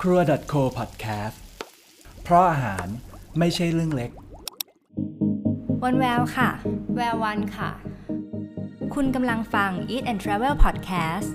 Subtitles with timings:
[0.00, 0.20] ครัว
[0.52, 1.36] .co podcast
[2.22, 2.86] เพราะอาหาร
[3.38, 4.10] ไม่ใช่เรื่องเล็ก
[5.84, 6.50] วันแววค่ะ
[6.96, 7.70] แวววันค่ะ
[8.94, 11.28] คุณกำลังฟัง Eat and Travel Podcast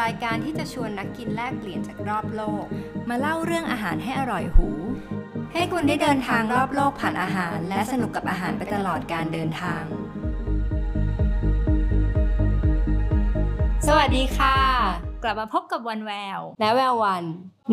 [0.00, 2.64] รายการที่จะชวนนักกินแลกเปลี่ยนจากรอบโลก
[3.08, 4.68] มาเล่าเรื่องอาหารให้อร่อยหู
[5.52, 9.84] ให้คุณได้เดินทางรอบโลกผ่านอาหาร และสนุกกับอาหารไปตลอดการเดินทาง
[13.86, 14.56] สวัสดีค่ะ
[15.22, 17.24] กลับมาพบกับวันแวว และแวววัน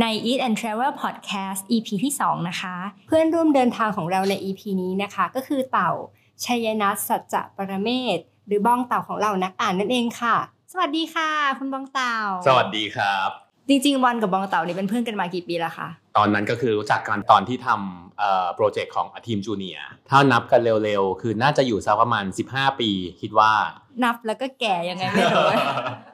[0.01, 2.75] ใน Eat and Travel Podcast EP ที่ 2 นะคะ
[3.07, 5.91] เพื่อนร่วมเดินทางของเราใน EP นี้นะคะ ก็คือเต่า
[6.45, 10.35] ชัยนัทสัจจะปรเมศหรือบ้องเต่าของเรานักอ่านนั่นเองค่ะ
[10.71, 12.15] สวัสดีค่ะ คุณบ้องเต่า
[12.47, 13.29] สวัสดีครับ
[13.69, 19.79] จริงๆ วันกับบ้องเต่านี่เป็นเพื่อนกันมากี่ปีแล้วคะตอนนั้นก็คือรู้จักกันตอนที่ทำเอ่อโปรเจกต์ของทีมจูเนีย
[20.09, 22.89] ถ้านับกันเร็วๆ คือน่าจะอยู่สักประมาณ 15 ปี
[23.21, 23.51] คิดว่า
[24.03, 25.47] นับแล้วก็แก่ยังไงไม่รู้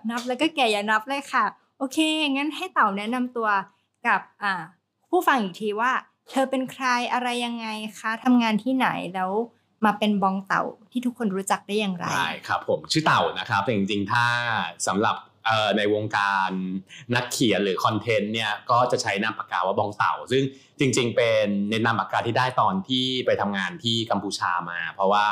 [0.09, 1.45] นับแล้วก็แก่อย่านับเลยค่ะ
[1.79, 1.97] โอเค
[2.31, 3.47] งั้นให้เต่าแนะนำตัว
[4.07, 4.21] กับ
[5.09, 5.91] ผู้ฟังอีกทีว่า
[6.29, 7.67] เธอเป็นใครอะไรยังไง
[7.99, 9.31] คะทำงานที่ไหนแล้ว
[9.85, 14.25] มาเป็นบองเต่าที่ทุกคนรู้จักได้อย่างไรใช่ครับผมชื่อเต่านะครับแต่จริงๆ ถ้า
[14.87, 15.15] สำหรับ
[15.77, 16.51] ในวงการ
[17.15, 20.43] นักเขียนหรือคอนเทนต์เนี่ยก็จะใช้นามปากกาว่าบองเต่า ซึ่ง
[20.79, 25.25] จริง ๆ เป็นในนามปากกาที่ได้ตอนที่ไปทำงานที่กัมพูชามา เพราะว่า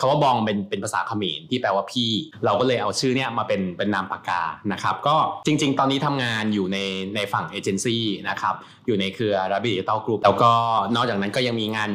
[0.00, 2.10] คาว่าบองเป็นเป็นภาษาเขมรที่แปลว่าพี่
[2.44, 4.42] เราก็เลยเอาชื่อเนี่ยมาเป็นเป็นนามปากกา
[4.72, 6.78] นะครับก็จริง ๆ ตอนนี้ทำงานอยู่ใน
[7.14, 8.54] ในฝั่งเอเจนซี่นะครับ
[8.86, 10.52] อยู่ในเครือ Rabbit Digital Group แล้วก็
[10.94, 11.90] นอกจากนั้นก็ยังมีงาน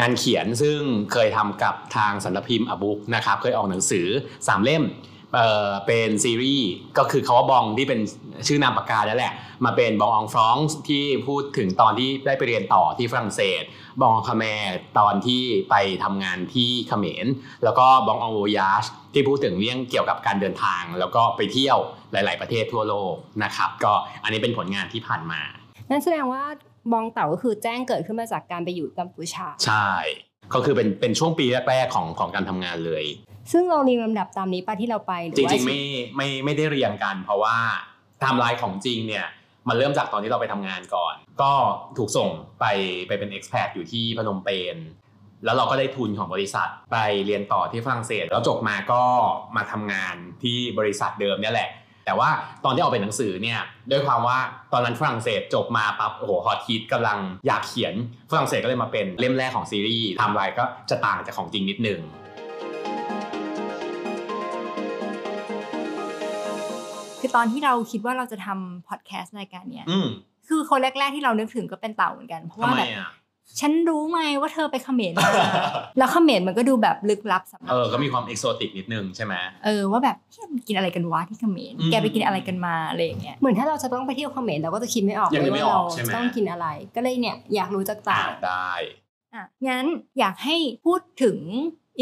[0.00, 0.78] งานเขียนซึ่ง
[1.12, 4.82] เคยทำกับทางสำนักพิมพ์อบุ๊กนะครับเคยออกหนังสือ 3 เล่ม
[5.34, 8.00] เอ่อเป็นซีรีส์ก็คือคาว่าบองที่เป็น
[8.48, 9.32] ชื่อนามปากกาแล้วแหละ
[9.64, 13.62] มาเป็นบองอองฟรองส์ที่พูดถึงตอนที่ได้ไปเรียนต่อที่ฝรั่งเศส
[14.00, 14.44] บองอองคาแม
[14.98, 17.26] ตอนที่ไปทำงานที่เขมร
[17.64, 21.78] แล้วก็บองอองโวยาชที่พูดถึงเรื่องเกี่ยวกับการเดินทาง แล้วก็ไปเที่ยว
[22.12, 25.40] หลาย ๆ ประเทศทั่วโลกนะครับ ก็อันนี้เป็นผลงานที่ผ่านมา
[25.90, 26.44] นั่นแสดงว่า
[26.92, 29.90] บองเต่าก็คือแจ้งเกิดขึ้นมาจากการไปอยู่กัมพูชา ใช่
[30.54, 33.04] ก็คือเป็นเป็นช่วงปีแรกๆของของการทำงานเลย
[33.52, 35.82] ซึ่งเราเรียงลำดับตามนี้ปะที่เราไปหรือว่าจริงๆไม่
[36.16, 37.56] ไม่ไม่ได้เรียงกัน เพราะว่า
[38.18, 39.26] ไทม์ไลน์ของจริงเนี่ย
[39.68, 41.52] มันเริ่มจากตอนที่เราไปทำงานก่อน ก็
[41.98, 42.28] ถูกส่ง
[42.60, 42.66] ไป
[43.08, 44.76] ไปเป็น expat อยู่ที่พนมเปญ
[45.44, 49.02] แล้วเราก็ได้ทุนของบริษัทไปเรียนต่อที่ฝรั่งเศส แล้วจบมาก็
[49.56, 51.68] มาทำงานที่บริษัทเดิมเนี่ยแหละ
[52.04, 52.28] แต่ว่า
[52.64, 54.38] ตอนที่ออกเป็นหนังสือเนี่ยด้วยความว่า
[54.72, 57.94] ตอนนั้นฝรั่งเศสจบมาปั๊บโอ้โหฮอตฮิตกำลังอยากเขียน
[58.30, 62.00] ฝรั่งเศสก็เลยมาเป็นเล่มแรกของซีรีส์ไทม์ไลน์ก็จะต่างจากของจริงนิดนึง
[67.20, 70.08] คือตอนที่เราคิดว่าเราจะทำพอดแคสต์รายการเนี้ยอืม
[70.48, 73.10] คือคนแรก ๆ ที่เรานึกถึงก็เป็นเต่าเหมือนกันเพราะทำว่าไมแบบอะ
[73.60, 75.30] ฉันรู้ไหมว่าเธอไปเขมรมา
[75.98, 88.72] แล้วเขมรมันก็ดูแบบลึกลับสำหรัเอบอก็มีความเอกโซติกนิดนึงใช่ไหมเออว่าแบบเฮ้ยมันกินอะไรกันวะที่เขมรอืมแกไปกินอะไรกันมาอะไรอย่างเงี้ยเหมือนถ้าเราจะต้องไปเที่ยวเขมรเราก็จะคิดไม่ออกยังนึกไม่ว่าอเราอกใช่ไหมจะต้องกินอะไร ก็เลยเนี่ยอยากรู้จากอ่าเต่าได้
[89.34, 89.84] อะงั้น
[90.18, 91.38] อยากให้พูดถึง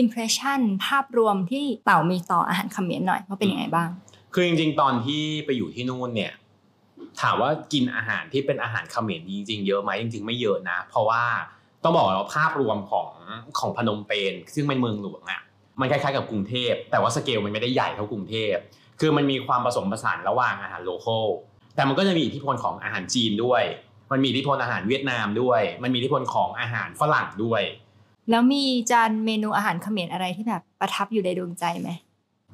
[0.03, 3.89] impression ภาพรวมที่เต่ามีต่ออาหารเขมรหน่อยว่าเป็นยังไงบ้าง
[4.34, 6.33] คือจริงๆ ตอนที่ไปอยู่ที่นู่นเนี่ย
[7.21, 11.23] ถามว่ากินอาหารที่เป็นอาหารเขมรจริงๆเยอะไหมจริงๆไม่เยอะนะ เพราะว่า
[11.85, 13.09] ต้องบอกว่าภาพรวมของ
[13.59, 15.41] ของพนมเปญซึ่งเป็นเมืองหลวงอะ
[15.81, 18.57] มันคล้ายๆกับกรุงเทพ แต่ว่าสเกลมันไม่ได้ใหญ่เท่ากรุงเทพ
[19.01, 21.27] คือมันมีความผสมผสานระหว่างอาหารโลคอล
[21.75, 23.63] แต่มันก็จะมีอิทธิพลของอาหารจีนด้วย
[24.11, 27.63] มันมีอิทธิพลอาหารเวียดนามด้วย มันมีอิทธิพลของอาหารฝรั่งด้วย
[28.31, 31.91] แล้วมีจานเมนูอาหารเขมรอะไรที่แบบประทับอยู่ในดวงใจไหม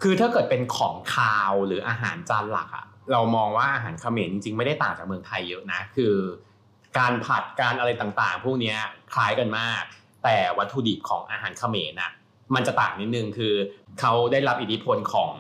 [0.03, 6.14] คือถ้าเกิดเป็นของคาวหรืออาหารจานหลักอะ เรามองว่าอาหารเขมรจริงๆ ไม่ได้ต่างจากเมืองไทยเยอะนะ คือ
[6.98, 8.74] การผัดการอะไรต่างๆ พวกนี้
[9.12, 9.82] คล้ายกันมาก
[10.24, 12.12] แต่วัตถุดิบของอาหารเขมรน่ะ
[12.54, 13.54] มันจะต่างนิดนึงคือ
[14.00, 15.32] เขาได้รับอิทธิพลของ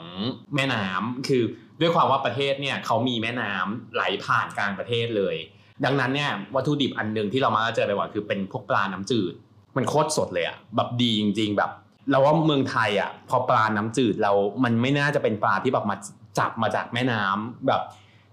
[0.54, 1.42] แม่น้ำคือ
[1.80, 5.36] ด้วยความว่าประเทศเนี่ยเขามีแม่น้ำไหลผ่านกลางประเทศเลย
[5.84, 9.34] ดังนั้นเนี่ยวัตถุดิบอันหนึ่งที่เรามาเจอบ่อยๆคือเป็นพวกปลาน้ำจืด
[9.76, 11.70] มันโคตรสดเลยอะแบบดีจริง ๆ แบบ
[12.10, 14.32] เราว่าเมืองไทยอะพอปลาน้ำจืดเรา
[14.64, 15.96] มันไม่น่าจะเป็นปลาที่แบบมา
[16.38, 17.82] จับมาจากแม่น้ำแบบ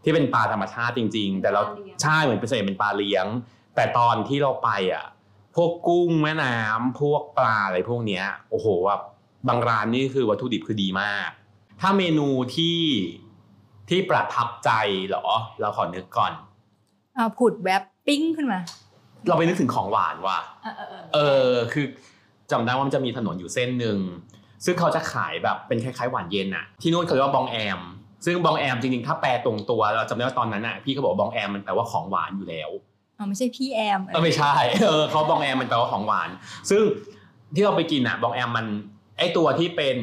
[0.03, 3.25] ที่เป็นปลาธรรมชาติจริง ๆ แต่เราปลาเลี้ยงใช่เหมือนเป็นส่วนใหญ่เป็นปลาเลี้ยง
[3.75, 5.05] แต่ตอนที่เราไปอะ
[5.55, 9.01] พวกกุ้งแม่น้ำพวกปลาอะไรพวกเนี้ยโอ้โหแบบ
[9.47, 11.29] บางร้านนี่คือวัตถุดิบคือดีมาก
[11.81, 12.79] ถ้าเมนูที่
[13.89, 14.71] ที่ประทับใจ
[15.07, 15.27] เหรอ
[15.59, 16.33] เราขอนึกก่อน
[17.15, 18.59] เอาผุดแวบปิ้งขึ้นมา
[19.27, 21.17] เราไปนึกถึงของหวานว่ะเออเออเออเอ
[21.51, 21.85] อคือ
[22.51, 23.97] จำได้ว่ามันจะมีถนนอยู่เส้นหนึ่ง
[24.65, 27.81] ซึ่งเขาจะขายแบบเป็นคล้ายๆหวานเย็นอะที่นู่นเขาเรียกว่าบองแอม
[28.25, 32.69] ซึ่งบองแอมจริงๆ ถ้าแปลตรงตัวเราจำได้ว่าตอนนั้นอะพี่เขาบอกว่าบองแอมมันแปลว่าของหวานอยู่แล้ว
[33.17, 34.53] อ๋อไม่ใช่พี่แอมเออไม่ใช่
[34.87, 36.29] เออเขาบองแอมมันแปลว่าของหวาน
[36.69, 36.81] ซึ่ง
[37.55, 38.67] ที่เราไปกินอะบองแอมมัน
[39.19, 39.97] ไอตัวที่เป็น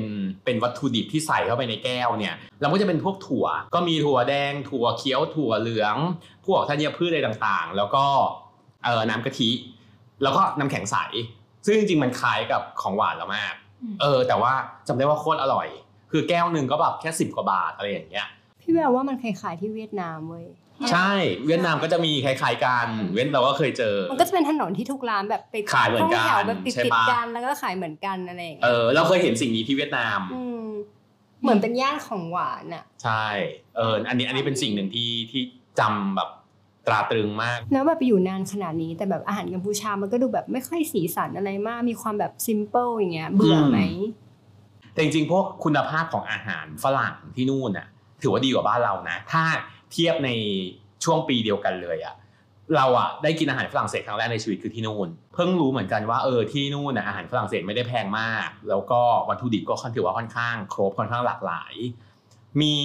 [0.45, 5.97] เป็นวัตถุดิบที่ใส่เข้าไปในแก้วเนี่ยเราก็จะเป็นพวกถั่ว ก็มีถั่วแดง ถั่วเขียวถั่วเหลือง
[6.47, 8.05] พวกธัญพืชอะไรต่างๆ แล้วก็
[8.85, 9.51] เออน้ำกะทิ
[10.23, 10.97] แล้วก็น้ำแข็งใส
[11.67, 13.55] ซึ่งจริงๆมันคล้ายกับของหวานเรามาก
[14.01, 14.53] เออ แต่ว่า
[14.89, 15.69] จำได้ว่าโคตรอร่อย
[16.11, 18.27] คือแก้วหนึ่งก็แบบแค่สิบกว่าบาทอะไรอย่างเงี้ย
[18.61, 20.47] พี่แววว่ามันคล้ายๆที่เวียดนามเว้ย
[20.93, 21.13] ใช่
[21.47, 30.21] เวียดนามก็จะมีคล้ายๆกันเวียดเราก็เคยเจอ มันก็จะเป็นถนนที่ทุกร้านแบบไปขายเหมือนกันห้งแถวแบบติดใช่ติดปะกันแล้วก็ขายเหมือนกันอะไรอย่างเอเงี้ยอเราเคยเห็นสิ่งนี้ที่เวียดนาม
[30.71, 30.73] ม
[31.43, 33.27] เหมือนเป็นย่านของหวานอะ ใช่
[33.77, 35.43] เอออันนี้อันนี้เป็นสิ่งหนึ่งที่ที่
[35.81, 36.29] จำแบบ
[36.87, 43.79] ตราตรึงมาก แล้วแบบอยู่นานขนาดนี้แต่แบบอาหารกัมพูชามันก็ดูแบบไม่ค่อยสีสันอะไรมาก มีความแบบซิมเ l ิลอย่างเงี้ยเบื่อไหม
[45.01, 47.87] แต่จริงๆพวกคุณภาพของอาหารฝรั่งที่นู่นน่ะ
[48.23, 49.45] ถือว่าดีกว่าบ้านเรานะ ถ้า
[49.93, 50.31] เทียบใน
[51.05, 52.15] ช่วงปีเดียวกันเลยอะ
[52.77, 61.75] เราอะได้กินอาหารฝรั่งเศสครั้งแรกในชีวิตคือที่นู่น เพิ่งรู้เหมือนกันว่าเออที่นู่นน่ะอาหารฝรั่งเศสไม่ได้แพงมาก แล้วก็วัตถุดิบก็ค่อนถือว่าค่อนข้าง ครบค่อนข้างหลากหลาย
[62.61, 62.77] มี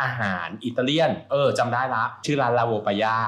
[0.00, 3.18] อาหารอิตาเลียน เออจำได้ละชื่อร้านลาโวปายา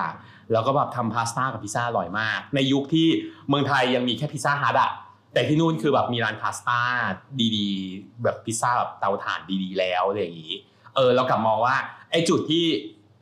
[0.52, 3.08] แล้วก็แบบทำพาสต้ากับพิซซ่าอร่อยมาก ในยุคที่
[3.48, 4.90] เมืองไทยยังมีแค่พิซซ่าฮัทอะ
[5.32, 6.80] แต่ที่นู่นคือแบบมีร้านพาสต้า
[7.56, 10.54] ดีๆ แบบพิซซ่าแบบเตาถ่านดีๆ แล้วอะไรอย่างนี้
[10.94, 11.76] เออเรากลับมองว่า
[12.10, 12.64] ไอ้จุดที่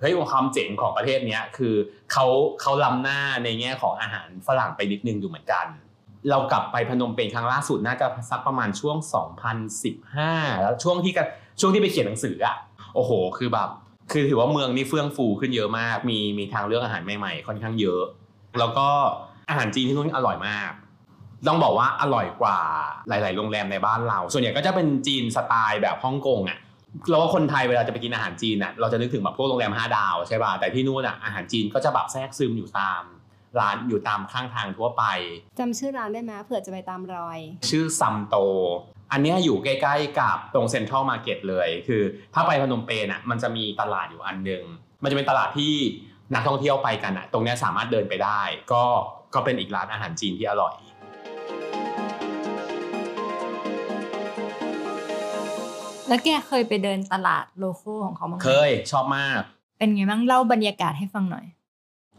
[0.00, 1.74] เฮ้ยความเจ๋งของประเทศเนี้ยคือ
[2.12, 2.26] เขา
[2.60, 5.66] เขาล้ำหน้าในแง่ของอาหารฝรั่งไปนิดนึงอยู่เหมือนกัน
[6.30, 8.96] เรากลับไปพนมเปญครั้งล่าสุดน่าจะสักประมาณช่วง
[9.78, 11.26] 2015 แล้วช่วงที่กัน
[11.60, 12.56] ช่วงที่ไปเขียนหนังสืออะ
[12.94, 13.68] โอ้โห คือแบบ
[14.12, 18.02] คือถือว่าเมืองนี้เฟื่องฟูขึ้นเยอะมาก มีมีทางเลือกอาหารใหม่ๆ ค่อนข้างเยอะ
[18.58, 18.88] แล้วก็
[19.48, 20.72] อาหารจีนที่นู่นอร่อยมาก
[21.48, 22.58] ต้องบอกว่าอร่อยกว่า
[23.08, 26.58] หลาย ๆ โรงแรมในบ้านเรา ส่วนใหญ่ก็จะเป็นจีนสไตล์แบบฮ่องกงอะ
[27.08, 33.02] เราว่าคนไทยเวลาจะไปกินอาหารจีนอะเราจะนึกถึงแบบพวกโรงแรมห้าดาวใช่ป่ะแต่ที่นู่นอะอาหารจีนก็จะแบบแทรกซึมอยู่ตาม
[33.58, 35.04] ร้านอยู่ตามข้างทางทั่วไป
[35.58, 37.38] จำชื่อร้านได้ไหมเผื่อจะไปตามรอย
[37.70, 38.36] ชื่อซัมโต
[39.12, 42.02] อันเนี้ยอยู่ใกล้ๆกับตรงเซ็นทรัลมาร์เก็ตเลย คือ
[42.34, 44.62] ถ้าไปพนมเปญอะมันจะมีตลาดอยู่อันหนึ่ง
[45.02, 45.74] มันจะเป็นตลาดที่
[46.34, 48.84] นักท่องเที่ยวไปกันอะ ตรงเนี้ยสามารถเดินไปได้ ก็
[49.34, 50.74] ก็เป็นอีกร้านอาหารจีนที่อร่อย
[56.10, 59.40] แล้วแกเคยไปเดินตลาด local ของเขาบ้างไหมเคยชอบมาก
[59.78, 61.46] เป็นไงบ้างเล่าบรรยากาศให้ฟังหน่อย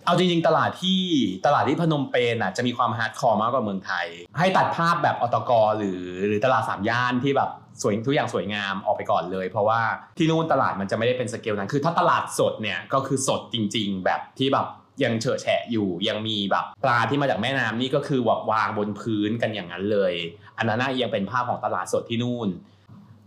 [0.05, 1.01] เอาจริงๆ ตลาดที่
[1.45, 4.07] ตลาดที่พนมเปญอะจะมีความ hardcore มากกว่าเมืองไทย
[4.39, 7.49] ให้ตัดภาพแบบอตกหรือหรือตลาดสามย่านที่แบบ
[7.81, 9.81] สวยทุกอย่างสวยงามออกไปก่อนเลย เพราะว่า
[10.17, 14.67] ที่นู่นตลาดมันจะไม่ได้เป็นสเกลนั้น คือถ้าตลาดสดเนี่ยก็คือสดจริง ๆ แบบที่แบบ
[15.03, 20.13] ยังเฉอะแฉะอยู่ยังมีแบบปลาที่มาจากแม่น้ำนี่ก็คือวางวางบนพื้นกันอย่างนั้นเลย
[20.57, 22.49] อันนั้นน่ะยังเป็นภาพของตลาดสดที่นู่น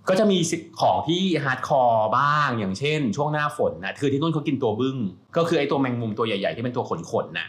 [0.09, 0.39] ก็จะมี
[0.81, 4.97] ของที่ hardcore บ้างอย่างเช่น ช่วงหน้าฝนนะคือที่นู่นเขากินตัวบึ้ง
[5.37, 7.49] ก็คือไอ้ตัวแมงมุมตัวใหญ่ ๆ ที่เป็นตัวขนๆน่ะ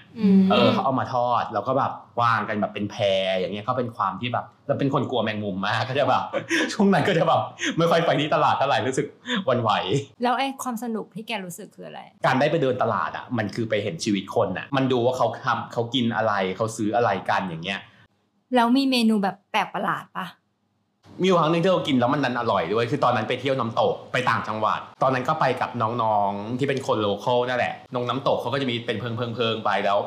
[0.51, 1.91] เออเขาเอามาทอดแล้วก็แบบ
[2.21, 6.23] วางกันแบบเป็นแพอย่างเงี้ยก็เป็นความที่แบบเราเป็นคนกลัวแมงมุมมากก็จะแบบ
[6.73, 7.41] ช่วงนั้นก็จะแบบ
[7.77, 9.07] ไม่ค่อยไปที่ตลาดเท่าไหร่รู้สึก
[9.45, 9.71] หวั่นไหว
[10.23, 17.79] แล้วไอ้ความสนุกที่แกรู้สึกคืออะไร การได้ไปเดินตลาดอะมันคือไปเห็นชีวิตคนอะมันดูว่าเขาทำเขากินอะไรเขาซื้ออะไรกันอย่างเงี้ย
[18.55, 20.25] แล้วมีเมนูแบบแปลกประหลาดปะ
[21.21, 29.97] มีอยู่ครั้งหนึ่งที่เรากินแล้วมันมันอร่อยด้วย คือตอนนั้นไปเที่ยวน้ำตกไปต่างจังหวัด ตอนนั้นก็ไปกับน้องๆที่เป็นคน local นั่นแหละตรงน้ำตกเขาก็จะมีเป็นเพิงเพิงเพิงๆไปแล้ว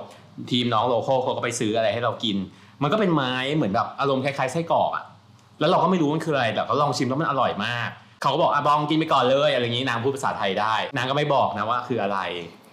[0.50, 2.36] ทีมน้อง local เขาก็ไปซื้ออะไรให้เรากิน
[2.82, 5.04] มันก็เป็นไม้เหมือนแบบอารมณ์คล้ายๆไส้กรอกอะ
[5.60, 7.88] แล้วเราก็ไม่รู้มันคืออะไรแต่ก็ลองชิมแล้วมันอร่อยมาก
[8.22, 12.18] เขาก็บอกอะบองกินไปก่อนเลยอะไรอย่างนี้นางพูดภาษาไทยได้ นางก็ไม่บอกนะว่าคืออะไร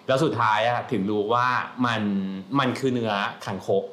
[0.07, 1.47] แล้วสุดท้ายอะถึงรู้ว่า
[1.85, 2.01] มัน
[2.59, 3.13] มันคือเนื้อ
[3.45, 3.83] ขังคก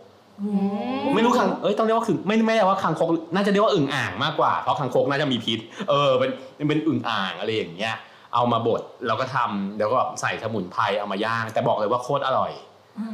[1.14, 5.58] ไม่รู้คังเอ้ยต้องเรียกว่าคือไม่ไม่ได้ว่าคังคกน่าจะเรียกว่าอึ่งอ่างมากกว่าเพราะคังคกน่าจะมีพิษ
[5.90, 6.30] เออเป็น
[6.68, 7.94] เป็นอึ่งอ่างอะไรอย่างเงี้ย
[8.34, 12.52] เอามาบดแล้วก็ทำแล้วก็แบบใส่สมุนไพรเอามาย่าง แต่บอกเลยว่าโคตรอร่อย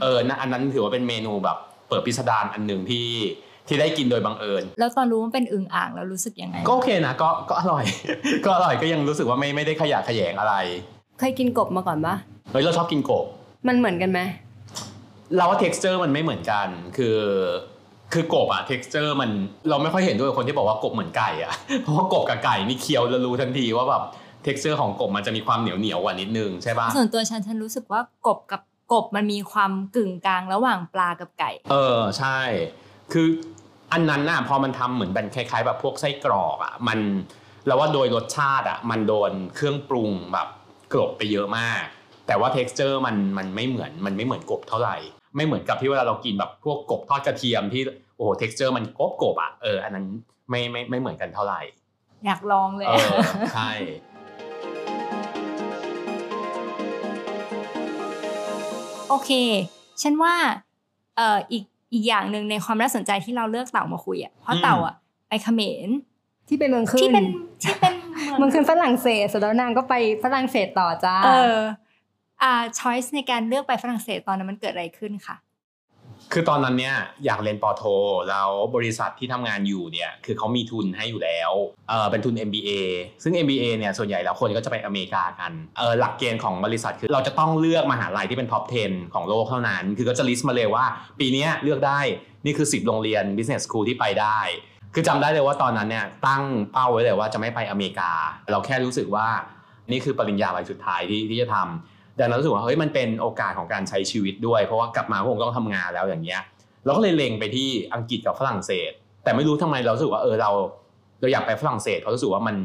[0.03, 1.57] เออนะอันนั้นถือว่าเป็นเมนูแบบ
[1.89, 3.07] เปิดพิสดารอันหนึ่งที่
[3.69, 7.85] ที่ได้กินโดยบังเอิญ แล้วตอนรู้ว่าเป็นอึ่งอ่างแล้วรู้สึกยังไง ก็โอเคนะก็ก็อร่อย
[8.45, 10.55] ก็อร่อยก็ยังรู้สึกว่าไม่ไม่ได้ขยะแขยงอะไร
[11.19, 12.15] เคยกินกบมาก่อนปะ
[12.53, 13.25] เฮ้ยเราชอบกินกบ
[13.69, 14.21] มันเหมือนกันไหม
[15.37, 17.19] เราว่า texture มันไม่เหมือนกัน คือ
[18.13, 19.31] คือกบอะ texture มัน
[19.69, 24.03] เราไม่ค่อยเห็นด้วยกับคนที่บอกว่ากบเหมือนไก่อะเพราะว่ากบกับไก่นี่เคี้ยวแล้วรู้ทันทีว่าแบบ
[24.47, 32.39] texture ของกบมันจะมีความเหนียวเหนียวๆกว่านิดนึงใช่ปะส่วนตัวฉันฉันรู้สึกว่ากบกับกบมันมีความกึ่งกลางระหว่างปลากับไก่ เออใช่
[33.13, 33.27] คือ
[33.93, 36.99] อันนั้นน่ะพอมันทำเหมือนเป็นคล้าย ๆ แบบพวกไส้กรอกอะมัน
[37.67, 40.49] เราว่าโดยรสชาติอะมันโดนเครื่องปรุงแบบ
[40.93, 41.83] กลบไปเยอะมาก
[42.27, 44.97] แต่ว่า texture มันมันไม่เหมือนมันไม่เหมือนกบเท่าไหร่
[45.37, 47.83] ไม่เหมือนกับที่เวลาเรากินแบบพวกกบทอดกระเทียมที่
[48.17, 50.07] โอ้โห texture มันกบกบๆอะเอออันนั้น
[50.51, 51.61] ไม่ไม่ไม่เหมือนกันเท่าไหร่
[52.27, 53.17] อยากลองเลยเออ
[53.55, 53.71] ใช่
[59.09, 59.31] โอเค
[60.03, 60.35] ฉันว่า
[61.17, 64.95] เอ่ออีกอีกอย่างหนึ่งในความน่าสนใจที่เราเลือกเต่ามาคุยอะเพราะเต่าอะ
[65.29, 65.89] ไปเขมร
[66.49, 67.25] ที่เป็นเมืองขึ้นที่เป็น
[67.63, 67.95] ที่เป็น
[68.39, 69.95] เมืองขึ้นฝรั่งเศสเสร็จแล้วนางก็ไป
[70.25, 71.63] ฝรั่งเศสต่อจ้าเอออ่า
[72.79, 75.37] ช้อยส์ในการเลือกไปฝรั่งเศสตอนนั้นมันเกิดอะไรขึ้นค่ะ
[76.33, 77.83] คือตอนนั้นเนี่ยอยากเรียนปอโท
[78.29, 81.53] แล้วบริษัทที่ทำงานอยู่เนี่ยคือเขามีทุนให้อยู่แล้ว
[81.89, 82.71] เออเป็นทุน MBA
[83.23, 90.85] ซึ่ง MBA เนี่ยส่วนใหญ่แล้วคนก็จะไปอเมริกากันเออหลักเกณฑ์ของบริษัทคือเราจะต้องเลือกมหาลัยที่เป็น top 10 ของโลกเท่านั้น คือก็จะ list มาเลยว่า
[91.21, 92.01] ปีนี้เลือกได้
[92.45, 94.39] นี่คือ 10 โรงเรียน business school ที่ไปได้
[94.95, 98.13] คือจำได้เลยว่าตอนนั้นเนี่ยตั้งเป้าไว้เลยว่าจะไม่ไปอเมริกา
[98.51, 99.29] เราแค่รู้สึกว่า
[99.91, 106.43] นี่คือปริญญาใบสุดท้ายที่ที่จะทำ ดังนั้นรู้สึกว่าเฮ้ยมันเป็นโอกาสของการใช้ชีวิตด้วย เพราะว่ากลับมาคงต้องทำงานแล้วอย่างเงี้ย
[106.85, 108.91] เราก็เลยเล็งไปที่อังกฤษกับฝรั่งเศส
[109.25, 110.51] แต่ไม่รู้ทำไมเรารู้สึกว่าเออเรา
[111.21, 112.57] เราอยากไปฝรั่งเศสเพราะรู้สึกว่ามัน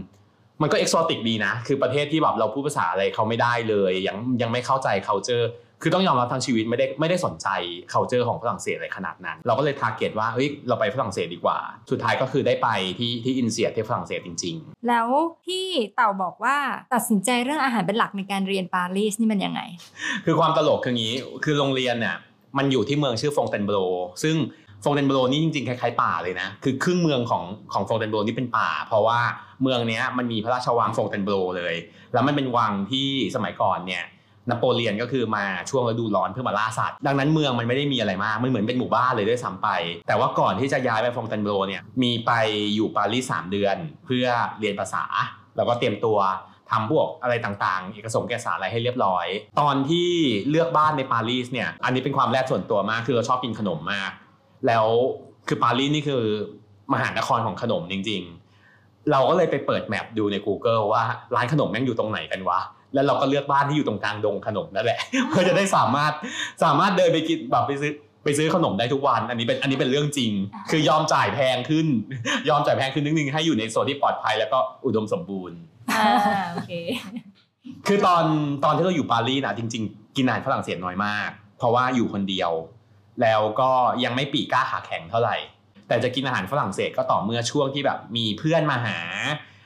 [0.62, 5.46] มันก็ exotic ดีนะ คือประเทศที่แบบเราพูดภาษาอะไรเขาไม่ได้เลย ยังยังไม่เข้าใจ culture
[5.84, 7.48] คือต้องยอมรับทั้งชีวิตไม่ได้ไม่ได้สนใจ
[7.94, 11.58] culture ของฝรั่งเศสอะไรขนาดนั้น เราก็เลย target ว่าเฮ้ยเราไปฝรั่งเศสดีกว่า
[11.92, 15.08] สุดท้ายก็คือได้ไปที่ที่ INSEAD ที่ฝรั่งเศสจริง ๆ แล้ว
[15.48, 16.58] ที่เต่าบอกว่า
[16.94, 19.62] ตัดสินใจเรื่องอาหารเป็นหลักในการเรียนปารีสนี่มันยังไง
[20.26, 21.14] คือความตลกคืองี้
[21.44, 22.16] คือโรงเรียนเนี่ย
[22.58, 23.78] มันอยู่ที่เมืองชื่อฟงเตนโบร
[24.24, 24.36] ซึ่ง
[24.84, 29.20] ฟงเตนโบรนี่จริงๆคล้ายๆป่าเลยนะ คือครึ่งเมืองของของฟงเตนโบรนี่เป็นป่า เพราะว่า
[29.62, 31.76] เมืองเนี้ยมันมีพระราชวังฟงเตนโบรเลย
[32.14, 34.04] แล้วมันเป็นวังที่สมัยก่อนเนี่ย
[34.52, 39.70] นโปเลียนก็คือมาช่วงฤดูร้อนเพื่อมาล่าสัตว์ ดังนั้นเมืองมันไม่ได้มีอะไรมาก มันเหมือนเป็นหมู่บ้านเลยด้วยซ้ำไป
[40.08, 42.32] แต่ว่าก่อนที่จะย้ายไปฟองเตนโบรเนี่ยมีไป
[42.76, 44.26] อยู่ปารีสสามเดือน เพื่อ
[44.60, 45.04] เรียนภาษา
[45.56, 46.20] แล้วก็เตรียมตัว
[46.72, 49.26] ทำพวกอะไรต่างๆ เอกสงค์เอกสารอะไรให้เรียบร้อย
[49.60, 50.10] ตอนที่
[50.50, 54.12] เลือกบ้านในปารีสเนี่ยอันนี้เป็นความแรกส่วนตัวมากคือเราชอบกินขนมมาก
[54.68, 54.86] แล้ว
[55.48, 56.24] คือปารีสนี่คือ
[56.94, 58.22] มหานครของขนมจริง
[58.68, 61.04] ๆ เราก็เลยไปเปิดแมปดูใน Google ว่า
[61.36, 62.60] ร้านขนมแม่งอยู่ตรงไหนกันวะ
[62.94, 66.14] แล้วเราก็เลือกบ้านที่อยู่ตรงกลางดงขนมนั่นแหละเพื่อจะได้สามารถ
[66.64, 67.92] สามารถเดินไปกินแบบไปซื้อ
[68.24, 70.32] ไปซื้อขนมได้ทุกวัน อันนี้เป็นอันนี้เป็นเรื่องจริง
[70.72, 71.88] คือยอมจ่ายแพงขึ้น
[72.50, 75.58] ยอมจ่ายแพงขึ้นนิดนึงให้อยู่ในโซนที่ปลอดภัยแล้วก็อุดมสมบูรณ์
[75.92, 76.06] อ่า
[76.52, 76.72] โอเค
[77.88, 78.24] คือตอน
[78.64, 82.52] ตอนที่เราอยู่ปารีสอะจริง ๆ กินอาหารฝรั่งเศสน้อยมาก เพราะว่าอยู่คนเดียว
[83.22, 83.70] แล้วก็
[84.04, 85.36] ยังไม่ปีกล้าขาแข็งเท่าไหร่
[85.88, 88.98] แต่จะกินอาหารฝรั่งเศสก็ต่อเมื่อช่วงที่แบบมีเพื่อนมาหา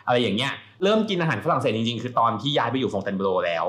[0.05, 0.53] อะไรอย่างเงี้ย
[0.84, 3.65] เริ่มกินอาหารฝรั่งเศสจริงๆ คือตอนที่ย้ายไปอยู่ฟงเตนโบรแล้ว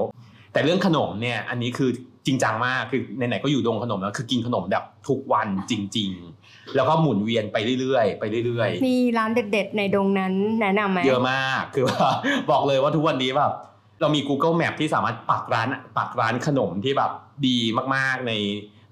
[0.52, 1.90] แต่เรื่องขนมเนี่ยอันนี้คือ
[2.26, 6.10] จริงจังมากคือไหนๆก็อยู่ดงขนมแล้วคือกินขนมแบบทุกวันจริง
[6.42, 12.08] ๆ แล้วก็หมุนเวียนไปเรื่อยๆไปเรื่อยๆมีร้านเด็ด ๆ ในดงนั้นแนะนำไหมเยอะมากคือว่า
[12.50, 13.52] บอกเลยว่าทุกวันนี้แบบ
[14.00, 17.10] เรามี Google Map ที่สามารถปักร้านปักร้านขนมที่แบบ
[17.46, 17.58] ดี
[17.94, 18.32] มากๆใน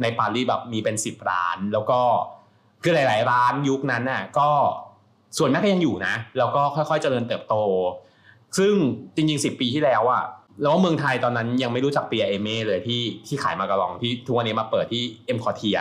[0.02, 2.00] ในปารีสแบบมีเป็นสิบร้าน แล้วก็
[2.82, 4.48] คือหลาย ๆ ร้านยุคนั้นน่ะก็
[5.38, 7.54] ส่วนมากก็ยังอยู่นะ แล้วก็ค่อยๆเจริญเติบโต
[8.58, 8.74] ซึ่ง
[9.14, 10.24] จริงๆ 10 ปีที่แล้วอะ
[10.60, 15.78] แล้วว่าเมืองไทยตอนนั้นยังไม่รู้จักเปียเอเม่เลยที่ที่ขายมากระลองที่ทุกวันนี้มาเปิดที่เอ็มคอเทีย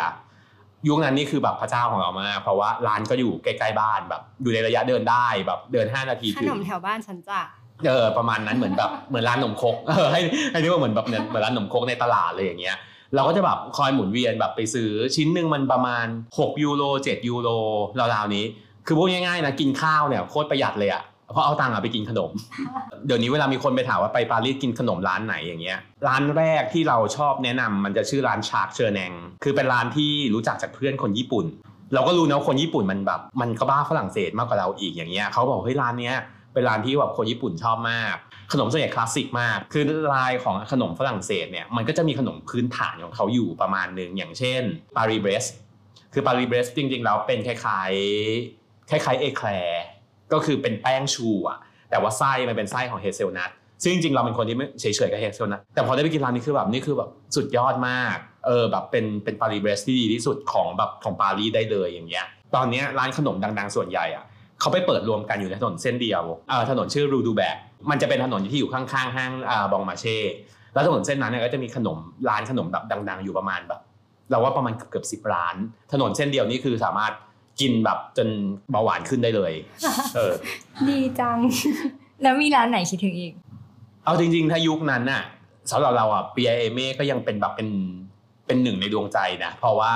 [0.87, 7.39] ยุคนั้นนี่คือแบบพระเจ้าของเรามากเพราะว่าร้านก็อยู่ใกล้ๆบ้านแบบ อยู่ในระยะเดินได้แบบเดิน 5 นาทีขถึนงมแขนมแถวบ้านฉันจ้ะ
[7.87, 12.77] เออประมาณนั้นเหมือนแบบเหมือนร้านนมครกเออให้ให้นึกว่าเหมือนแบบเหมือนเหมือนร้านนมครกในตลาดเลยอย่างเงี้ย
[13.15, 16.05] เราก็จะแบบคอยหมุนเวียนแบบไปซื้อชิ้นหนึ่งมันประมาณ
[16.35, 17.49] 6 ยูโร7ยูโร
[18.13, 18.45] ราวๆนี้
[18.85, 21.03] คือพูดง่ายๆนะกินข้าวเนี่ยโคตรประหยัดเลยอะ
[21.33, 22.31] เพราะเอาตังค์อะไปกินขนม
[23.05, 29.11] เดี๋ยวนี้เวลามีคนไปถามว่าไปปารีสกินขนมร้านไหนอย่างเงี้ย ร้านแรกที่เราชอบแนะนำมันจะชื่อร้าน Jacques Genin
[29.43, 31.45] คือเป็นร้านที่รู้จักจากเพื่อนคนญี่ปุ่น
[31.93, 36.15] เราก็รู้นะว่าคนญี่ปุ่นมันแบบ มันก็บ้าฝรั่งเศสมากกว่าเราอีกอย่างเงี้ยเขาบอกเฮ้ยร้านเนี้ย
[36.53, 38.15] เป็นร้านที่แบบคนญี่ปุ่นชอบมาก
[38.51, 44.61] ขนมส่วนใหญ่คลาสสิกมาก คือลายของขนมฝรั่งเศสเนี่ยมันก็จะมีขนมพื้นฐานของเขาอยู่ประมาณหนึ่งอย่างเช่น
[44.97, 45.45] Paris-Brest
[46.13, 49.83] คือ Paris-Brest จริงๆแล้วเป็นคล้ายๆคล้ายๆเอแคลร์
[50.33, 51.57] ก็คือเป็นแป้งชูอะ
[51.89, 53.51] แต่ว่าไส้มันเป็นไส้ของเฮเซลนัท
[53.83, 64.23] ซึ่งจริงๆเราเป็นคนที่ไม่เฉยๆกับเฮเซลนัทแต่พอได้ไปกินร้านนี้คือแบบนี่คือแบบสุดยอดมากเออแบบเป็นเป็นปารีเบรสที่ดีที่สุดของแบบของปารีสได้เลยอย่างเงี้ยตอนนี้ร้านขนมดัง ๆ ส่วนใหญ่อะ
[64.59, 67.57] เขาไปเปิดรวมกันอยู่ในถนนเส้นเดียวเอ่อถนนชื่อรูดูแบก
[67.89, 70.17] มันจะเป็นถนนที่อยู่ข้างๆห้างอ่าบองมาเช่
[70.73, 71.97] แล้วถนนเส้นนั้นเนี่ยก็จะมีขนม
[72.29, 73.81] ร้านขนมแบบดัง ๆ อยู่ประมาณแบบ
[74.31, 75.55] เราว่าประมาณเกือบสิบร้าน
[75.93, 77.13] ถนนเส้นเดียวนี่คือสามารถ
[77.59, 78.27] กินแบบจน
[78.71, 79.53] เบาหวานขึ้นได้เลย
[80.15, 80.33] เออ
[80.87, 81.37] ดีจัง
[82.23, 83.33] แล้วมีร้านไหนคิดถึงอีก
[84.05, 85.23] เอาจริง ๆ ถ้ายุคนั้นน่ะ
[85.71, 87.69] สำหรับเราอะ Pierre Hermé ก็ยังเป็นแบบเป็น
[88.47, 89.93] เป็นหนึ่งในดวงใจนะ เพราะว่า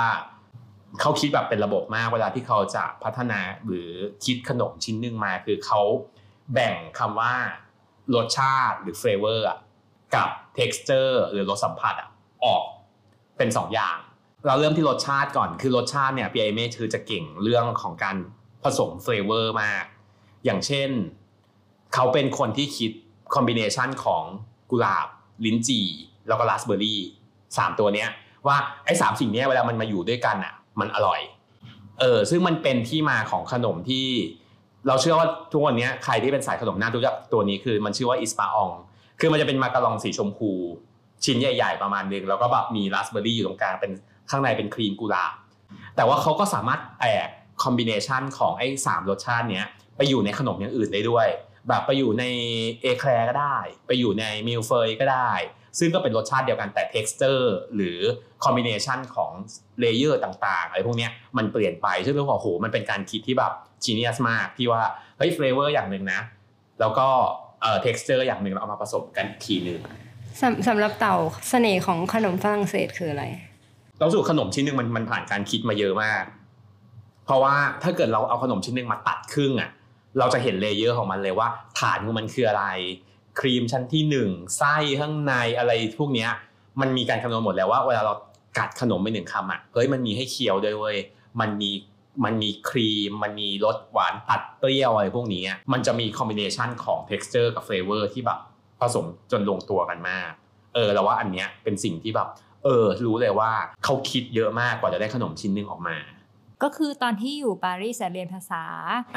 [1.00, 3.90] เขาคิดแบบเป็นระบบมากเวลาที่เขาจะพัฒนาหรือ
[4.24, 5.80] คิดขนมชิ้นหนึ่งมา คือเขา
[6.52, 7.34] แบ่งคำว่า
[8.14, 9.46] รสชาติหรือ flavor
[10.14, 12.08] กับ texture หรือรสสัมผัสอะ
[12.44, 12.62] ออก
[13.36, 13.96] เป็นสองอย่าง
[14.46, 18.16] เราเริ่มที่รสชาติก่อน คือรสชาติเนี่ย Pierre Hermé คือจะเก่งเรื่องของการ
[18.64, 19.84] ผสม flavor มาก
[20.44, 20.88] อย่างเช่น
[21.94, 22.90] เขาเป็นคนที่คิด
[23.34, 24.22] combination ของ
[24.70, 25.08] กุหลาบ
[25.44, 25.86] ลิ้นจี่
[26.28, 27.00] แล้วก็ราสเบอร์รี่
[27.58, 28.08] สามตัวเนี้ย
[28.46, 31.20] ว่าไอ้สามสิ่งเนี้ยเวลามันมาอยู่ด้วยกันอะ มันอร่อย
[32.00, 34.06] เออ ซึ่งมันเป็นที่มาของขนมที่
[34.86, 38.70] เราเชื่อว่าทุกวันนี้ใครที่เป็นสายขนมน่ารู้จักตัวนี้คือมันชื่อว่า Ispahan
[39.20, 40.50] คือมันจะเป็นมาการองสีชมพู
[41.24, 43.92] ชิ้นใหญ่ ๆ ประมาณนึงแล้วก็แบบมีราสเบอร์รี่อยู่ตรงกลางเป็น
[44.30, 45.32] ข้างในเป็นครีมกุหลาบ
[45.96, 47.28] แต่ว่าเขาก็สามารถแตก
[47.62, 51.28] combination ของไอ้สามรสชาติเนี้ยไปอยู่ในขนมอย่างอื่นได้ด้วย
[51.68, 52.24] แบบไปอยู่ใน
[52.82, 55.32] เอแคลร์ก็ได้ ไปอยู่ใน millefeuille ก็ได้
[55.78, 57.44] ซึ่งก็เป็นรสชาติเดียวกันแต่ texture
[57.74, 57.98] หรือ
[58.44, 59.32] combination ของ
[59.80, 63.52] layer ต่างๆอะไรพวกนี้มันเปลี่ยนไปซึ่งเราบอกโหมันเป็นการคิดที่แบบ
[63.84, 64.82] genius มากที่ว่า
[65.18, 66.20] เฮ้ย flavor อย่างหนึ่งนะ
[66.80, 67.08] แล้วก็
[67.62, 69.80] เอ่อ texture อย่างหนึ่งเราเอามาผสมกันอีกทีหนึ่ง
[70.40, 71.16] สำสำหรับเต่า
[71.48, 73.24] เสน่ห์ของขนมฝรั่งเศสคืออะไร
[74.00, 76.24] เราสูตรขนมชิ้นหนึ่งมันมันผ่านการคิดมาเยอะมาก
[77.24, 79.70] เพราะว่าถ้าเกิดเราเอาขนมชิ้นหนึ่งมาตัดครึ่งอะ
[80.18, 82.64] เราจะเห็น layer ของมันเลยว่า ฐานของมันคืออะไร
[83.40, 86.30] ครีมชั้นที่หนึ่งไส้ข้างในอะไรพวกเนี้ย
[86.80, 88.14] มันมีการคำนวณหมดแล้วว่า เวลาเรา
[88.58, 90.96] กัดขนมไปหนึ่งคำอะเฮ้ยมันมีให้เคี้ยวด้วยเว้ย
[91.40, 91.70] มันมี
[92.24, 95.42] มันมีครีม มันมีรสหวานตัดเปรี้ยวอะไรพวกนี้
[95.72, 98.38] มันจะมีคอมบิเนชันของ texture กับ flavor ที่แบบ
[98.80, 100.30] ผสมจนลงตัวกันมาก
[100.74, 102.28] เออเราว่าอันเนี้ยเป็นสิ่งที่แบบ
[102.64, 103.52] เออ รู้เลยว่า
[103.84, 105.96] เขาคิดเยอะมากกว่าจะได้ขนมชิ้นหนึ่งออกมา
[106.62, 108.64] ก็คือตอนที่อยู่ปารีสอะเรียนภาษา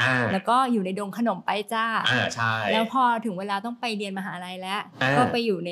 [0.01, 5.71] อ่าแล้วก็อยู่ในดงขนมไปจ้าอ่าใช่แล้วพอถึงเวลาต้องไปเรียนมหาลัยแล้วอ่าก็ไปอยู่ใน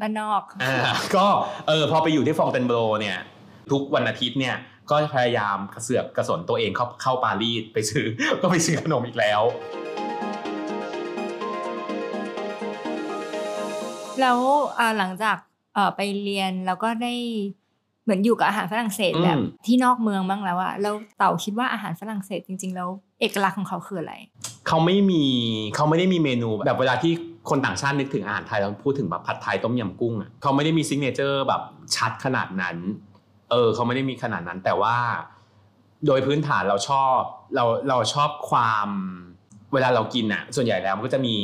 [0.00, 0.76] บ้านนอกอ่า
[1.16, 1.26] ก็
[1.68, 3.18] เออพอไปอยู่ที่ฟองเตนโบรเนี่ย
[3.70, 4.56] ทุกวันอาทิตย์เนี่ย
[4.90, 8.06] ก็พยายามกระเสือกกระสนตัวเองเข้าเข้าปารีสไปซื้อ
[8.40, 9.40] ก็ไปซื้อขนมอีกแล้ว
[14.20, 14.38] แล้ว
[14.78, 15.36] อ่าหลังจาก
[15.74, 17.14] เอ่อไปเรียนแล้วก็ได้
[18.04, 22.88] เหมือนอยู่กับอาหารฝรั่งเศสอืมแบบ ที่นอกเมืองบ้างแล้วอะแล้วเต่าคิดว่าอาหารฝรั่งเศสจริง ๆ แล้ว
[23.20, 24.14] เอกลักษณ์ของเขาคืออะไร
[24.66, 25.24] เขาไม่มี
[25.74, 27.12] เขาไม่ได้มีเมนูแบบเวลาที่
[27.50, 31.62] คนต่างชาตินึกถึงอาหารไทยเราพูดถึงแบบผัดไทยต้มยำกุ้งอะเขาไม่ได้มี signature แบบ
[31.96, 32.76] ชัดขนาดนั้น
[33.50, 34.96] เออเขาไม่ได้มีขนาดนั้นแต่ว่า
[36.06, 37.18] โดยพื้นฐานเราชอบ
[37.54, 38.88] เราเราชอบความ
[39.72, 41.36] เวลาเรากินอะส่วนใหญ่แล้วมันก็จะมี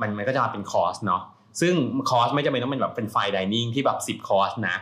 [0.00, 1.22] มันมันก็จะมาเป็นคอร์สเนาะ
[1.60, 1.74] ซึ่ง
[2.08, 4.76] คอร์สไม่จำเป็นต้องเป็นแบบเป็น fine dining ที่แบบ 10 คอร์สนะ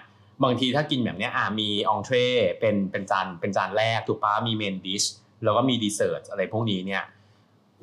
[0.44, 2.16] บางทีถ้ากินแบบเนี้ยอะมี entrée
[2.60, 5.02] เป็นเป็นจานเป็นจานแรกถูกปะมี main dish
[5.44, 7.02] แล้วก็มี dessert อะไรพวกนี้เนี่ย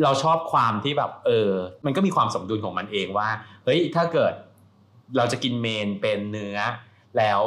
[0.04, 1.52] เราชอบความที่แบบเออ
[1.86, 3.30] มันก็มีความสมดุลของมันเองว่า
[3.66, 4.34] เฮ้ยถ้าเกิด
[5.18, 6.58] เราจะกิน main เป็นเนื้อ
[7.18, 7.42] แล้ว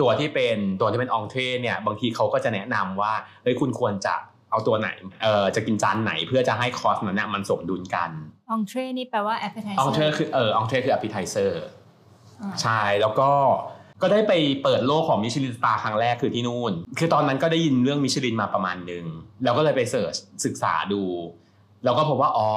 [0.00, 3.12] ตัวที่เป็นตัวที่เป็น entrée เนี่ยบางทีเขาก็จะแนะนำว่า
[3.42, 4.14] เฮ้ยคุณควรจะ
[4.50, 4.88] เอาตัวไหน
[5.22, 8.10] เออจะกินจานไหนเพื่อจะให้คอร์สนั้นนะมันสมดุลกัน
[8.50, 11.52] entrée นี่แปลว่า appetizer entrée คือเออ entrée คือ appetizer
[12.40, 13.30] อ่าใช่แล้วก็
[14.02, 14.32] ก็ได้ไป
[14.62, 19.04] เปิดโลกของ Michelin Star ครั้งแรกคือที่นู่น คือตอนนั้นก็ได้ยินเรื่องมิชลินมาประมาณหนึ่ง
[19.44, 21.02] แล้วก็เลยไปเสิร์ชศึกษาดู
[21.84, 22.48] แล้วก็พบว่า อ๋อ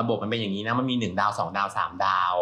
[0.00, 2.34] ระบบมันเป็นอย่างนี้นะ มันมีหนึ่งดาวสองดาวสามดาว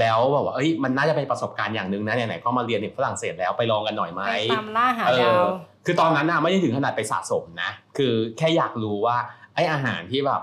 [0.00, 5.46] แล้วบอกว่าเอ้ยมันน่าจะเป็นประสบการณ์อย่างหนึ่งนะไหนๆก็มาเรียนในฝรั่งเศสแล้วไปลองกันหน่อยไหมไปตามล่าหาเอดาอว
[5.86, 9.16] คือตอนนั้นน่ะไม่ได้ถึงขนาดไปสะสมนะ คือแค่อยากรู้ว่า
[9.54, 10.42] ไออาหารที่แบบ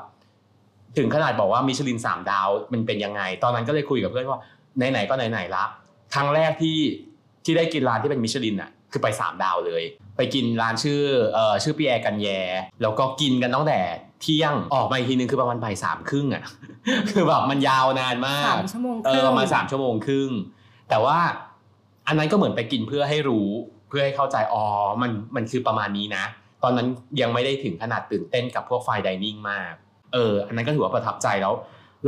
[0.98, 4.42] ถึงขนาดบอกว่ามิชลินสามดาวมันเป็นยังไง ตอนนั้นก็เลยคุยกับเพื่อนว่า
[4.92, 5.64] ไหนๆก็ไหนๆละ
[6.14, 6.80] ครั้งแรกที่
[7.46, 9.84] ที่ได้กินร้านที่เป็นมิชลินอะคือไปสามดาวเลย
[10.18, 11.02] ไปกินร้านชื่อ
[11.34, 12.28] เอ่อชื่อ Pierre Gagnaire
[12.82, 13.80] แล้วก็กินกันตั้งแต่
[14.22, 16.44] เที่ยงออกมาอีกทีนึงคือประมาณบ่ายสามครึ่งอะ
[17.10, 20.30] คือแบบมันยาวนานมากสามชั่วโมงครึ่งเออประมาณสามชั่วโมงครึ่ง
[20.90, 21.18] แต่ว่า
[22.08, 23.50] อันนั้นก็เหมือนไปกินเพื่อให้รู้
[23.90, 24.66] เพื่อให้เข้าใจอ๋อ
[25.02, 26.24] มันมันคือประมาณนี้นะ
[26.64, 26.88] ตอนนั้น
[27.22, 29.74] ยังไม่ได้ถึงขนาดตื่นเต้นกับพวก fine dining มาก
[30.14, 31.54] เอออันนั้นก็ถือว่าประทับใจแล้ว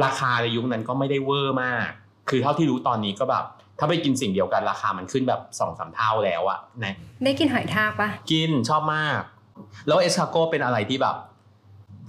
[0.03, 1.89] ราคาในยุคนั้นก็ไม่ได้เวอร์มาก
[2.29, 3.43] คือเท่าที่รู้ตอนนี้ก็แบบ
[3.79, 9.21] ถ้าไปกินสิ่งเดียวกันราคามันขึ้นแบบสองสามเท่าแล้วอะนะได้กินหอยทากปะกินชอบมาก
[9.87, 11.15] แล้ว escargot เป็นอะไรที่แบบ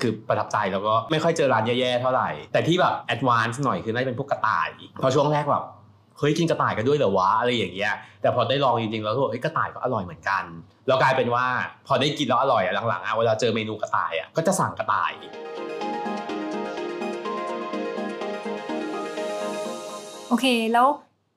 [0.01, 4.69] คือประทับใจแล้วก็ไม่ค่อยเจอร้านแย่ๆเท่าไหร่ แต่ที่แบบ advance หน่อยคือน่าจะเป็นพวกกระต่าย
[5.03, 5.65] พอช่วงแรกแบบ
[6.19, 10.45] เฮ้ยกินกระต่ายกันด้วยเหรอวะอะไรอย่างเงี้ยแต่พอได้ลองจริงๆแล้วก็เฮ้ยกระต่ายก็อร่อยเหมือนกัน
[10.87, 11.47] แล้วกลายเป็นว่า
[11.87, 15.13] พอได้กินแล้วอร่อยอะหลังๆอะเวลาเจอเมนูกระต่ายอะก็จะสั่งกระต่าย
[20.29, 20.87] โอเคแล้ว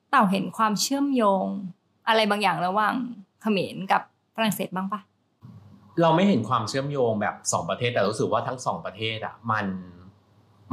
[0.10, 1.46] เต่าเห็นความเชื่อมโยง
[2.08, 2.96] อะไรบางอย่างระหว่าง
[3.42, 4.02] เขมรกับ
[4.36, 5.02] ฝรั่งเศสบ้างปะ
[6.02, 9.66] เราไม่เห็นความเชื่อมโยงแบบสองประเทศแต่รู้สึกว่าทั้งสองประเทศอะมัน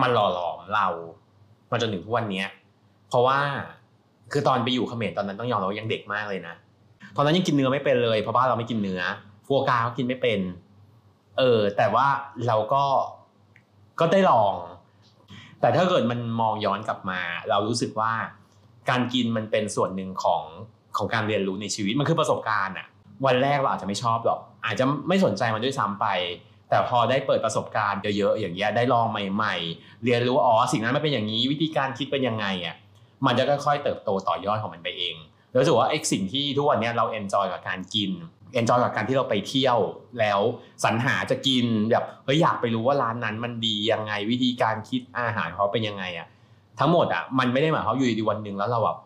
[0.01, 0.87] มันหล่อหลอมเรา
[1.71, 2.49] มาจนถึงทุกวันเนี้ย
[3.09, 3.39] เพราะว่า
[4.33, 6.55] คือตอนไปอยู่เขมรตอนนั้นต้องยอมรับว่ายังเด็กมากเลยนะ
[7.17, 9.03] ตอนนั้นยังกินเนื้อไม่เป็นเลย เพราะบ้านเราไม่กินเนื้อ
[9.47, 10.41] ฟัวกราก็กินไม่เป็น
[11.39, 12.07] เออ แต่ว่า
[12.47, 12.85] เราก็
[14.01, 14.55] ก็ได้ลอง
[15.61, 18.13] แต่ถ้าเกิดมันมองย้อนกลับมา เรารู้สึกว่า
[18.91, 20.43] การกินมันเป็นส่วนหนึ่งของ
[20.97, 22.87] ของการเรียนรู้ในชีวิตมันคือประสบการณ์อะ
[23.27, 26.07] วันแรกเราอาจจะไม่ชอบหรอก อาจจะไม่สนใจมันด้วยซ้ำไป
[26.71, 32.77] แต่พอได้เปิดประสบการณ์เยอะๆอย่างเงี้ยได้ลองใหม่ ๆ เรียนรู้ว่าอ๋อสิ่งนั้นมันเป็นอย่างนี้วิธีการคิดเป็นยังไงอะ
[33.27, 35.17] มันจะค่อยๆเติบโตต่อยอดของมันไปเอง
[35.51, 38.11] แล้วรู้สึกว่าไอ้สิ่งที่ทุกวันนี้เรา enjoy กับการกิน
[38.55, 39.79] enjoy กับการที่เราไปเที่ยว
[40.21, 40.41] แล้ว
[40.85, 46.27] สรรหาจะกินแบบเฮ้ยอยากไปรู้ว่าร้านนั้นมันดียังไงวิธีการคิดอาหารเขาเป็นยังไงอะ
[46.81, 48.99] ทั้งหมดอะมันไม่ได้หมายความอยู่ดีวันหนึ่งแล้วเราแบบ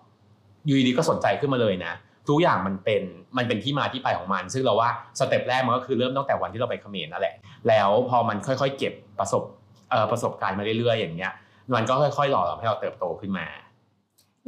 [0.66, 1.92] อยู่ดีก็สนใจขึ้นมาเลยนะ
[2.29, 3.03] ทุกอย่างมันเป็น
[3.37, 7.35] มันเป็นที่มาที่ไปของมัน ซึ่งเราว่าสเต็ปแรกมันก็คือเริ่มตั้งแต่วันที่เราไปเขมรนั่นแหละ
[7.69, 9.43] แล้วพอมันค่อยๆ เก็บประสบ
[9.91, 11.33] เอ่อประสบการณ์มาเรื่อยๆ อย่างเงี้ย
[11.75, 13.47] มันก็ค่อยๆหล่อหลอมให้เราเติบโตขึ้นมา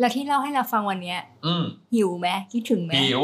[0.00, 1.64] แล้วที่เล่าให้เราฟังวันเนี้ย อืม
[1.94, 3.22] หิวไหมคิดถึงไหมหิว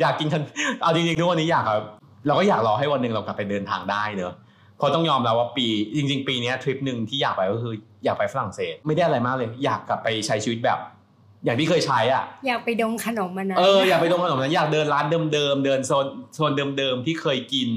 [0.00, 0.42] อยากกินทัน
[0.82, 1.84] เอาจริงๆทุกวันนี้อยากแบบ
[2.26, 4.34] เราก็อยากรอให้วันหนึ่งเรากลับไปเดินทางได้เนอะ
[4.76, 5.66] เพราะต้องยอมรับว่าปี
[5.96, 10.78] จริง ๆ ปีเนี้ยทริปหนึ่งที่อยากไปก็คืออยากไปฝรั่งเศส ไม่ได้อะไรมากเลย อยากกลับไปใช้ชีวิตแบบ
[11.44, 17.70] อย่างที่เคยใช้อะ อยากไปดมขนมมันนะเอออยากไปตรงขนมนั้นอยากเดินร้านเดิมๆเดินโซนโซนเดิมๆที่เคยกิน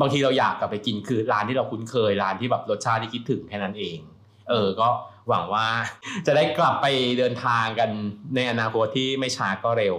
[0.00, 3.98] บางทีเราอยากกลับไปกินคือร้านที่เราคุ้นเคยร้านที่แบบรสชาติที่คิดถึงแค่นั้นเอง
[4.50, 4.88] เออก็
[5.28, 5.66] หวังว่า
[6.26, 6.86] จะได้กลับไป
[7.18, 7.90] เดินทางกัน
[8.34, 9.96] ในอนาคตที่ไม่ช้าก็เร็ว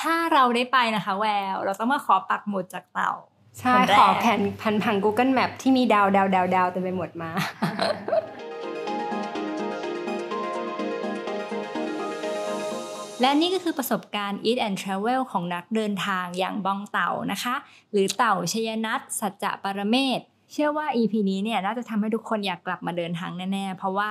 [0.00, 3.12] ถ้าเราได้ไปนะคะ แวว เราต้องมาขอปักหมุดจากเต่า
[3.58, 7.30] ใช่คนแรกขอแผ่นพันพัง Google Map ที่มีดาวดาวดาวดาวเต็มไปหมดมา
[13.20, 17.54] และนี่ก็คือประสบการณ์ Eat and Travel ของนักเดินทางอย่างบองเต่านะคะ
[17.92, 20.20] หรือเต่าชยนัทสัจจะปรเมศ
[20.52, 24.10] เชื่อว่า EP นี้เนี่ยน่าจะทำให้ทุกคนอยากกลับมาเดินทางแน่ๆ เพราะว่า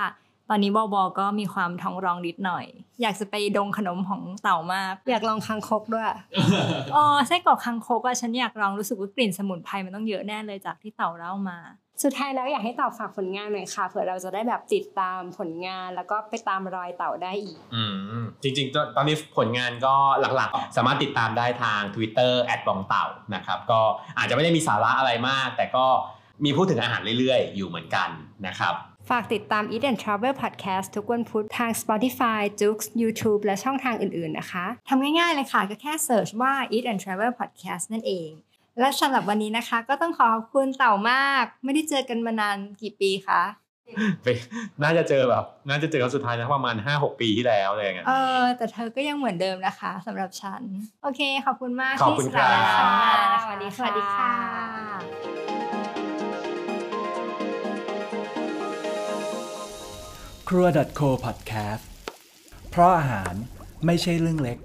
[0.50, 2.66] ตอนนี้บอบอก็มีความท้องร้องนิดหน่อย
[3.02, 6.08] อยากจะไปดงขนมของเต่ามาก อยากลองคังคกด้วย
[6.96, 11.60] อ๋อไส้กรอกคังคกอะฉันอยากลองรู้สึกว่ากลิ่นสมุนไพรมันต้องเยอะแน่เลยจากที่เต่าเล่ามา
[12.04, 17.84] สุดท้ายแล้วอยากให้เต่าฝากผลงานหน่อยค่ะเผื่อเราจะได้แบบติดตามผลงานแล้วก็ไปตามรอยเต่าได้อีก อื
[18.22, 23.06] มจริงๆ ตอนตอนนี้ผลงานก็หลักๆ สามารถติดตามได้ทาง Twitter แอดบองเต่า
[23.36, 23.80] นะครับก็
[24.18, 25.86] อาจจะไม่ได้มีสาระอะไรมาก แต่ก็
[26.44, 28.10] มีพูดถึงอาหารเรื่อยๆ อยู่เหมือนกัน
[28.48, 28.76] นะครับ
[29.10, 36.86] ฝากติดตาม Eat and Travel Podcast ทุกวันพุธทาง Spotify, j o o x YouTube และช่องทางอื่นๆนะคะทำง่ายๆเลยค่ะ ก็แค่เสิร์ชว่า Eat
[36.92, 38.30] and Travel Podcast นั่นเอง
[38.80, 43.42] และสำหรับวันนี้นะคะ ก็ต้องขอขอบคุณเต่ามาก ไม่ได้เจอกันมานานกี่ปีคะ
[44.24, 44.28] ไป
[44.84, 50.62] น่าจะเจอแบบน่าจะเจอครั้งสุดท้ายนะประมาณ 5-6 ปีที่แล้วอะไรอย่างเงี้ยเออ แต่เธอก็ยังเหมือนเดิมนะคะสำหรับฉัน
[51.04, 55.45] โอเค ขอบคุณมากขอบคุณที่สละเวลาครับมานะคะสวัสดีค่ะสวัสดีค่ะ
[60.50, 60.68] ครัว
[61.00, 61.84] .co podcast
[62.70, 63.34] เพราะอาหาร
[63.86, 64.58] ไม่ใช่เรื่องเล็ก